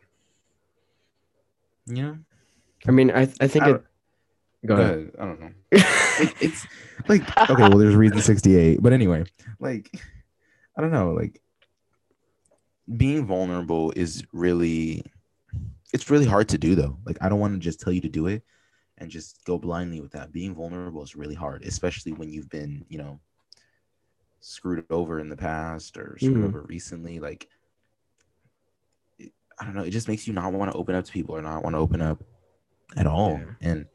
[1.86, 2.18] you know
[2.86, 3.84] I mean, I I think I it.
[4.66, 5.12] Go ahead.
[5.18, 5.50] I don't know.
[6.20, 6.66] Like, it's
[7.08, 9.24] like okay, well, there's reason 68, but anyway,
[9.60, 9.88] like
[10.78, 11.42] I don't know, like
[12.96, 15.02] being vulnerable is really
[15.92, 16.96] it's really hard to do though.
[17.04, 18.42] Like I don't want to just tell you to do it
[18.98, 20.32] and just go blindly with that.
[20.32, 23.18] Being vulnerable is really hard, especially when you've been, you know,
[24.40, 26.44] screwed over in the past or screwed Mhm.
[26.44, 27.18] over recently.
[27.18, 27.48] Like
[29.18, 31.34] it- I don't know, it just makes you not want to open up to people
[31.36, 32.22] or not want to open up
[32.96, 33.32] at all.
[33.32, 33.54] Yeah.
[33.60, 33.86] And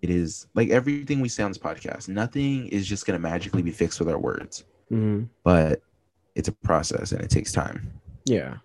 [0.00, 3.70] it is like everything we say on this podcast, nothing is just gonna magically be
[3.72, 4.64] fixed with our words.
[4.90, 5.28] Mhm.
[5.42, 5.82] But
[6.34, 7.92] it's a process and it takes time.
[8.24, 8.56] Yeah.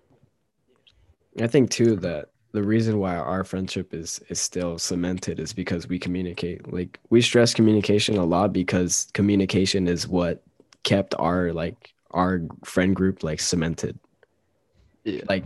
[1.40, 5.88] I think too that the reason why our friendship is is still cemented is because
[5.88, 6.72] we communicate.
[6.72, 10.42] Like we stress communication a lot because communication is what
[10.82, 13.98] kept our like our friend group like cemented.
[15.04, 15.22] Yeah.
[15.28, 15.44] Like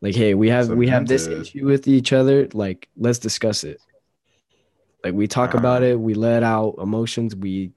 [0.00, 3.80] like hey, we have we have this issue with each other, like let's discuss it.
[5.02, 5.92] Like we talk about Uh-huh.
[5.92, 7.72] it, we let out emotions, we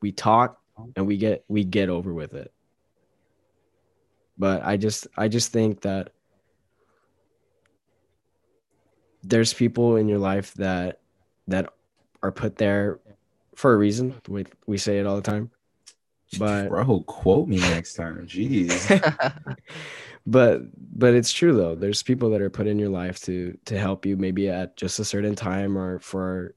[0.00, 0.60] we talk
[0.96, 2.52] and we get we get over with it
[4.38, 6.10] but i just i just think that
[9.22, 11.00] there's people in your life that
[11.48, 11.72] that
[12.22, 13.00] are put there
[13.54, 15.50] for a reason we, we say it all the time
[16.38, 18.26] But- bro, quote me next time.
[18.26, 18.86] Jeez.
[20.26, 20.62] but
[20.98, 24.04] but it's true though there's people that are put in your life to to help
[24.04, 26.54] you maybe at just a certain time or for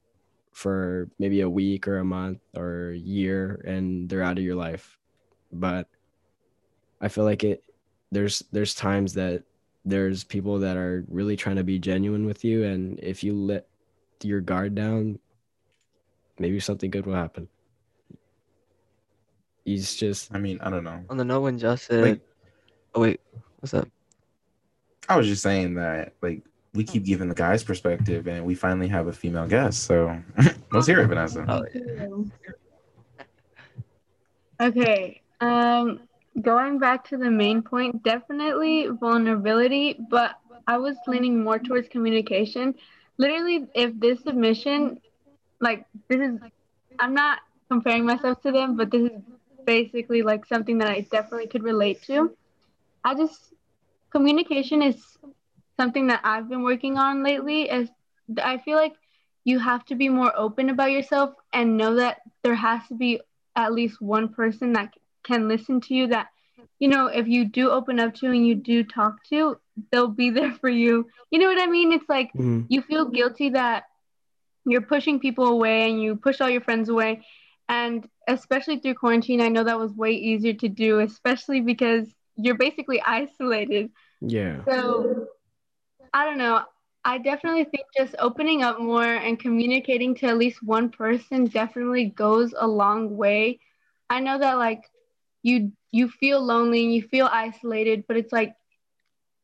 [0.52, 4.56] for maybe a week or a month or a year and they're out of your
[4.56, 4.98] life
[5.52, 5.86] but
[7.00, 7.62] i feel like it
[8.10, 9.42] there's there's times that
[9.84, 13.66] there's people that are really trying to be genuine with you and if you let
[14.22, 15.18] your guard down
[16.38, 17.48] maybe something good will happen
[19.64, 21.02] he's just I mean, I don't know.
[21.08, 22.20] On the note when Josh said, Like
[22.94, 23.20] "Oh wait,
[23.60, 23.88] what's up?"
[25.08, 26.42] I was just saying that like
[26.74, 29.84] we keep giving the guys perspective and we finally have a female guest.
[29.84, 30.16] So
[30.72, 31.44] let's hear it, Vanessa.
[31.48, 32.06] Oh yeah.
[34.60, 35.22] Okay.
[35.40, 36.00] Um,
[36.40, 42.74] going back to the main point, definitely vulnerability, but I was leaning more towards communication.
[43.18, 45.00] Literally, if this submission,
[45.60, 46.38] like this is,
[46.98, 47.38] I'm not
[47.70, 49.18] comparing myself to them, but this is
[49.66, 52.30] basically like something that I definitely could relate to.
[53.04, 53.52] I just
[54.10, 55.18] communication is
[55.78, 57.70] something that I've been working on lately.
[57.70, 57.88] As
[58.42, 58.94] I feel like
[59.44, 63.20] you have to be more open about yourself and know that there has to be
[63.56, 64.92] at least one person that
[65.24, 66.28] can listen to you that
[66.78, 69.56] you know if you do open up to and you do talk to
[69.90, 72.66] they'll be there for you you know what i mean it's like Mhm.
[72.68, 73.84] you feel guilty that
[74.64, 77.24] you're pushing people away and you push all your friends away
[77.68, 82.06] and especially through quarantine i know that was way easier to do especially because
[82.36, 85.26] you're basically isolated yeah so
[86.12, 86.62] I don't know.
[87.04, 92.06] I definitely think just opening up more and communicating to at least one person definitely
[92.06, 93.60] goes a long way.
[94.10, 94.82] I know that like
[95.42, 98.54] you you feel lonely and you feel isolated, but it's like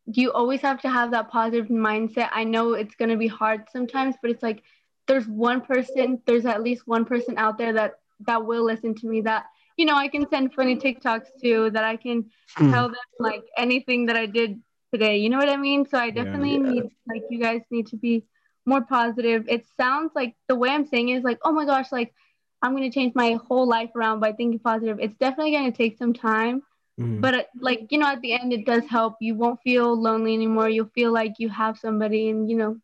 [0.06, 2.28] you always have to have that positive mindset.
[2.32, 4.62] I know it's going to be hard sometimes, but it's like
[5.06, 7.94] there's one person, there's at least one person out there that
[8.26, 9.44] that will listen to me that
[9.76, 12.70] you know, I can send funny TikToks to that I can Hmm.
[12.70, 14.60] tell them like anything that I did
[14.92, 15.18] today.
[15.18, 15.86] You know what I mean?
[15.86, 16.22] So I Yeah.
[16.22, 16.72] definitely Yeah.
[16.72, 18.24] need like you guys need to be
[18.64, 19.46] more positive.
[19.48, 22.14] It sounds like the way I'm saying it is like, oh my gosh, like
[22.62, 24.98] I'm gonna change my whole life around by thinking positive.
[25.00, 26.62] It's definitely gonna take some time,
[26.98, 27.20] Mhm.
[27.20, 29.16] but like you know, at the end, it does help.
[29.20, 30.68] You won't feel lonely anymore.
[30.68, 32.76] You'll feel like you have somebody, and you know,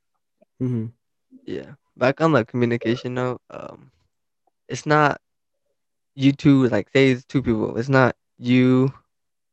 [0.60, 0.92] Mhm.
[1.44, 1.74] Yeah.
[1.96, 3.90] Back on the communication note, um,
[4.68, 5.20] it's not
[6.14, 7.76] you two like say it's two people.
[7.78, 8.92] It's not you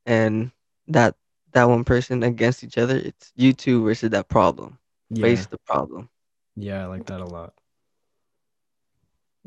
[0.06, 0.52] and
[0.88, 1.16] that
[1.54, 2.98] that one person against each other.
[2.98, 4.80] It's you two versus that problem.
[5.10, 6.10] yeah Face the problem.
[6.56, 7.54] Yeah, I like that a lot.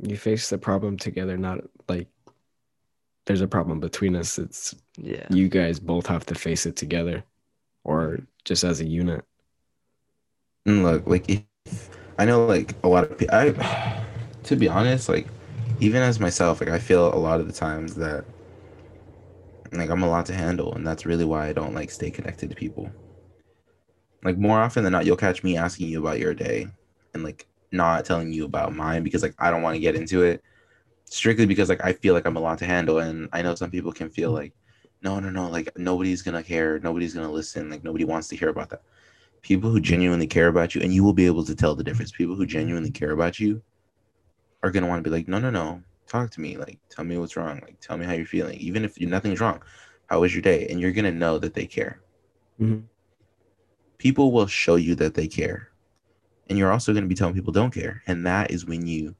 [0.00, 2.08] You face the problem together, not like
[3.26, 4.38] there's a problem between us.
[4.38, 5.26] It's Yeah.
[5.30, 7.24] you guys both have to face it together
[7.84, 9.24] or just as a unit.
[10.66, 13.34] And look, like if I know, like a lot of people.
[13.34, 14.04] I,
[14.44, 15.26] to be honest, like
[15.80, 18.24] even as myself, like I feel a lot of the times that
[19.72, 22.50] like I'm a lot to handle, and that's really why I don't like stay connected
[22.50, 22.90] to people.
[24.22, 26.68] Like more often than not, you'll catch me asking you about your day,
[27.14, 30.22] and like not telling you about mine because like I don't want to get into
[30.22, 30.42] it,
[31.06, 33.70] strictly because like I feel like I'm a lot to handle, and I know some
[33.70, 34.54] people can feel like,
[35.02, 38.50] no, no, no, like nobody's gonna care, nobody's gonna listen, like nobody wants to hear
[38.50, 38.82] about that.
[39.42, 42.12] People who genuinely care about you and you will be able to tell the difference.
[42.12, 43.62] People who genuinely care about you
[44.62, 47.04] are going to want to be like no no no talk to me like tell
[47.04, 49.62] me what's wrong like tell me how you're feeling even if nothing's wrong.
[50.08, 50.66] How was your day?
[50.68, 52.00] And you're going to know that they care.
[52.60, 52.84] Mhm.
[53.98, 55.71] people will show you that they care
[56.52, 59.14] and you're also going to be telling people don't care and that is when you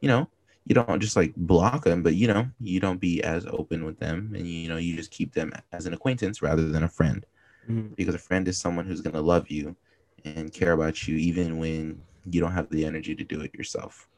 [0.00, 0.28] you know
[0.66, 4.00] you don't just like block them but you know you don't be as open with
[4.00, 7.24] them and you know you just keep them as an acquaintance rather than a friend
[7.68, 7.94] Mhm.
[7.94, 9.76] because a friend is someone who's going to love you
[10.24, 14.08] and care about you even when you don't have the energy to do it yourself.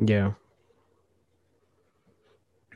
[0.00, 0.32] Yeah.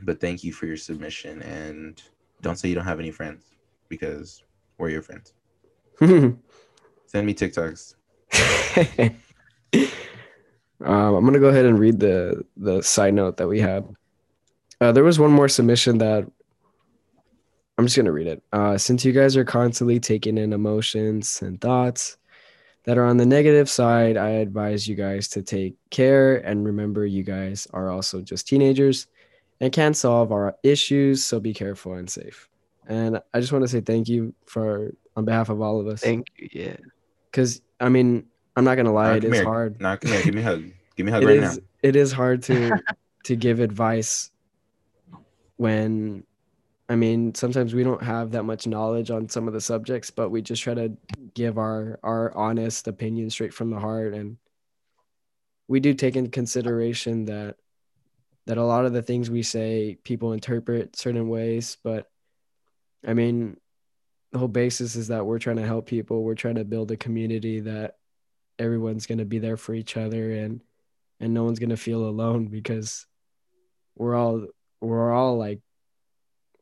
[0.03, 2.01] But thank you for your submission and
[2.43, 3.57] don't say you don't have any friends
[3.89, 4.45] because
[4.79, 5.35] we're your friends.
[6.01, 7.97] Send me TikToks.
[10.85, 13.87] um, I'm gonna go ahead and read the the side note that we had.
[14.81, 16.31] Uh, there was one more submission that
[17.77, 18.43] I'm just gonna read it.
[18.53, 22.17] Uh, since you guys are constantly taking in emotions and thoughts
[22.85, 27.05] that are on the negative side, I advise you guys to take care and remember
[27.05, 29.07] you guys are also just teenagers
[29.61, 31.25] and can't solve our issues.
[31.25, 32.49] So be careful and safe.
[32.87, 36.01] And I just want to say thank you for on behalf of all of us.
[36.01, 36.49] Thank you.
[36.53, 36.77] Yeah.
[37.31, 39.45] Because I mean, I'm not gonna lie, Nah, it is here.
[39.45, 39.81] hard.
[39.81, 40.23] Nah, come here.
[40.25, 40.65] Give me a hug.
[40.97, 41.63] Give me a hug It right is now.
[41.83, 42.73] it is hard to
[43.25, 44.31] to give advice
[45.57, 46.25] when
[46.89, 50.31] I mean sometimes we don't have that much knowledge on some of the subjects, but
[50.31, 50.97] we just try to
[51.35, 54.39] give our our honest opinion straight from the heart and
[55.69, 57.57] we do take into consideration that
[58.47, 62.07] that a lot of the things we say people interpret certain ways, but
[63.07, 63.59] I mean
[64.33, 66.23] the whole basis is that we're trying to help people.
[66.23, 67.97] We're trying to build a community that
[68.59, 70.61] everyone's going to be there for each other and
[71.21, 73.07] and no one's going to feel alone because
[73.97, 74.47] we're all
[74.81, 75.61] we're all like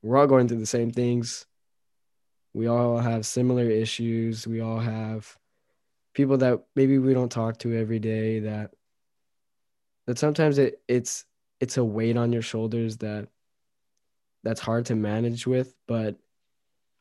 [0.02, 1.46] we're all going through the same things.
[2.54, 4.46] We all have similar issues.
[4.46, 5.36] We all have
[6.14, 8.70] people that maybe we don't talk to every day that
[10.06, 11.24] that sometimes it it's
[11.60, 13.28] it's a weight on your shoulders that
[14.42, 16.16] that's hard to manage with, but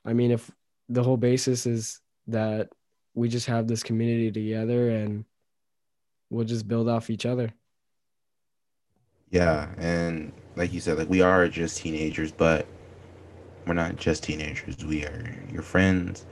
[0.06, 0.50] I mean if
[0.90, 2.70] the whole basis is that
[3.14, 5.26] we just have this community together and
[6.30, 7.54] we'll just build off each other.
[9.32, 12.68] Yeah, and like you said, like we are just teenagers, but
[13.66, 14.86] we're not just teenagers.
[14.86, 16.26] We are your friends.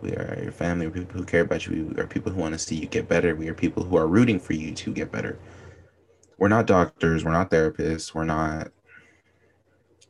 [0.00, 0.86] We are your family.
[0.86, 1.92] We're people who care about you.
[1.94, 3.36] We are people who want to see you get better.
[3.36, 5.38] We are people who are rooting for you to get better.
[6.38, 7.24] We're not doctors.
[7.24, 8.12] We're not therapists.
[8.14, 8.72] We're not.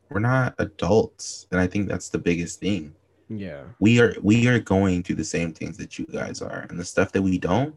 [0.09, 2.95] We're not adults, and I think that's the biggest thing.
[3.39, 3.63] Yeah.
[3.81, 6.85] We are we are going through the same things that you guys are, and the
[6.85, 7.75] stuff that we don't,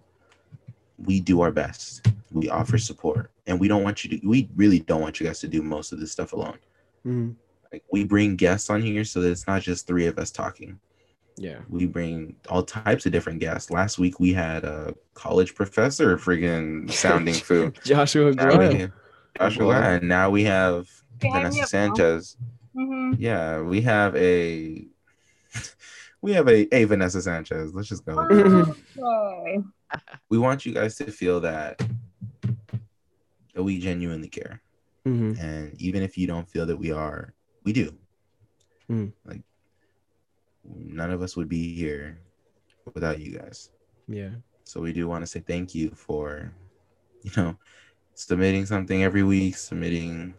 [0.97, 2.07] we do our best.
[2.31, 4.27] We offer support, and we don't want you to.
[4.27, 6.57] We really don't want you guys to do most of this stuff alone.
[7.05, 7.35] Mhm.
[7.71, 10.79] Like we bring guests on here so that it's not just three of us talking.
[11.37, 11.59] Yeah.
[11.69, 13.69] We bring all types of different guests.
[13.69, 17.77] Last week we had a college professor friggin' sounding food.
[17.83, 18.87] Joshua Now we
[19.37, 19.71] Joshua, Boy.
[19.73, 20.87] and now we have
[21.19, 22.37] Behind Vanessa me up, Sanchez.
[22.73, 24.87] hmm Yeah, we have a
[26.21, 27.73] we have a, a Vanessa Sanchez.
[27.73, 28.15] Let's just go.
[28.15, 28.75] with that.
[29.03, 29.63] Okay.
[30.29, 31.81] We want you guys to feel that
[33.53, 34.61] that we genuinely care.
[35.07, 35.39] Mhm.
[35.39, 37.95] And even if you don't feel that we are, we do.
[38.87, 39.07] Hmm.
[39.23, 39.41] Like
[40.63, 42.17] none of us would be here
[42.93, 43.69] without you guys.
[44.07, 44.31] Yeah.
[44.63, 46.51] So we do want to say thank you for,
[47.21, 47.55] you know,
[48.15, 50.33] submitting something every week, submitting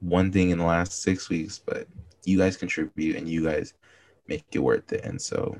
[0.00, 1.88] one thing in the last six weeks, but
[2.24, 3.72] you guys contribute and you guys
[4.28, 5.04] make it worth it.
[5.04, 5.56] And so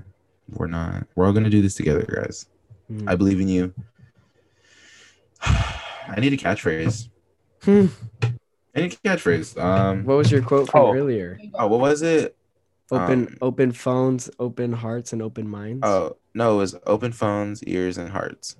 [0.51, 2.47] we're not, we're all going to do this together, guys.
[2.91, 3.09] Mhm.
[3.09, 3.73] I believe in you.
[5.43, 7.09] I need a catchphrase.
[7.63, 7.87] Hmm.
[8.75, 9.61] I need catchphrase.
[9.63, 10.95] Um, What was your quote from Oh.
[10.95, 11.39] earlier?
[11.55, 12.37] oh, what was it?
[12.93, 15.81] Open Um, open phones, open hearts, and open minds.
[15.85, 18.57] Oh, no, it was open phones, ears, and hearts.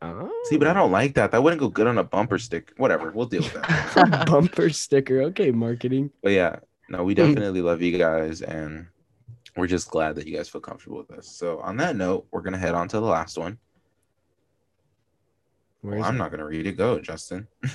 [0.00, 0.30] Oh.
[0.44, 1.30] See, but I don't like that.
[1.32, 2.72] That wouldn't go good on a bumper stick.
[2.78, 4.26] Whatever, we'll deal with that.
[4.30, 5.20] bumper sticker.
[5.24, 6.10] Okay, marketing.
[6.22, 6.56] But yeah,
[6.88, 8.86] no, we definitely love you guys, and
[9.56, 11.28] we're just glad that you guys feel comfortable with us.
[11.28, 13.58] So on that note, we're gonna head on to the last one.
[15.82, 16.18] Where Well, I'm it?
[16.18, 16.72] not gonna read it.
[16.72, 17.46] Go, Justin.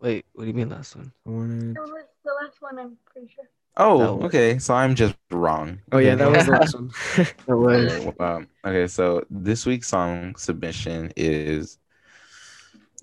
[0.00, 1.12] Wait, what do you mean last one?
[1.26, 1.76] I wanted.
[1.76, 1.90] It was
[2.24, 3.44] the last one, I'm pretty sure.
[3.76, 4.58] Oh, was- okay.
[4.58, 5.80] So I'm just wrong.
[5.92, 6.90] Oh yeah, that was the last one.
[7.46, 11.78] That was Okay, um, okay, so this week's song submission is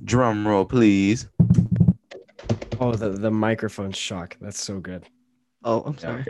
[0.03, 1.27] drum roll, please.
[2.79, 4.37] oh, the the microphone shock.
[4.39, 5.05] That's so good.
[5.63, 6.25] Oh, I'm sorry.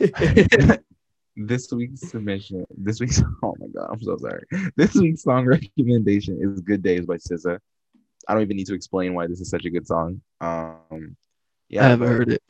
[0.00, 0.78] okay.
[1.36, 4.44] this week's submission, this week's oh my god, I'm so sorry.
[4.76, 5.46] This week's song
[5.78, 7.58] recommendation is "Good Days" by SZA.
[8.28, 10.20] I don't even need to explain why this is such a good song.
[10.40, 11.16] Um,
[11.68, 12.42] yeah, I haven't heard it.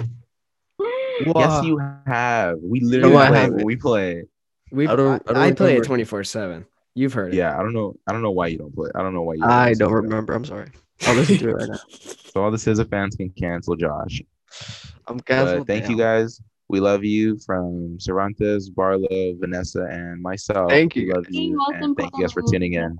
[1.36, 2.58] Yes, you have.
[2.62, 3.56] We literally No, I play it haven't.
[3.56, 4.24] when we play.
[4.72, 5.84] We I don't- I, I don't I play it remember.
[5.86, 6.66] twenty four seven.
[6.94, 7.36] You've heard it.
[7.36, 7.94] Yeah, I don't know.
[8.06, 8.90] I don't know why you don't play.
[8.94, 9.44] I don't know why you.
[9.44, 10.00] I don't to it.
[10.02, 10.32] remember.
[10.32, 10.70] I'm sorry.
[11.06, 11.78] I'll listen to it right now.
[11.90, 14.22] So all the SZA fans can cancel Josh.
[15.06, 15.66] I'm But canceled.
[15.66, 16.40] thank you guys.
[16.68, 20.70] We love you from Cervantes, Barlow, Vanessa, and myself.
[20.70, 21.34] Thank We you, love guys.
[21.34, 22.96] you, and thank you guys for tuning in.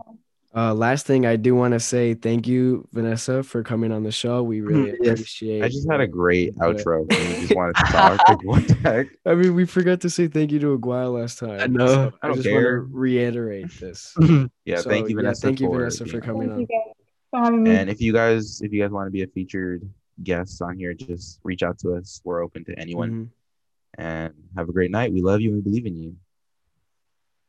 [0.57, 4.13] Uh, last thing I do want to say thank you, Vanessa, for coming on the
[4.13, 4.41] show.
[4.43, 5.15] We really Yes.
[5.15, 5.65] appreciate.
[5.65, 7.01] I just had a great outro.
[7.13, 8.21] And you just wanted to talk.
[8.45, 9.07] What the heck?
[9.27, 11.59] I mean, we forgot to say thank you to Aguaya last time.
[11.59, 11.87] I know.
[11.89, 14.15] so I I, don't just want to reiterate this.
[14.65, 15.45] Yeah, So, thank you, Vanessa.
[15.47, 16.61] thank you, for Vanessa, for being coming Thank on.
[16.61, 16.95] you guys
[17.31, 17.71] for having me.
[17.73, 19.83] And if you guys, if you guys want to be a featured
[20.23, 22.21] guest on here, just reach out to us.
[22.25, 23.11] We're open to anyone.
[23.11, 23.29] Mhm.
[23.97, 25.13] And have a great night.
[25.13, 26.17] We love you and we believe in you.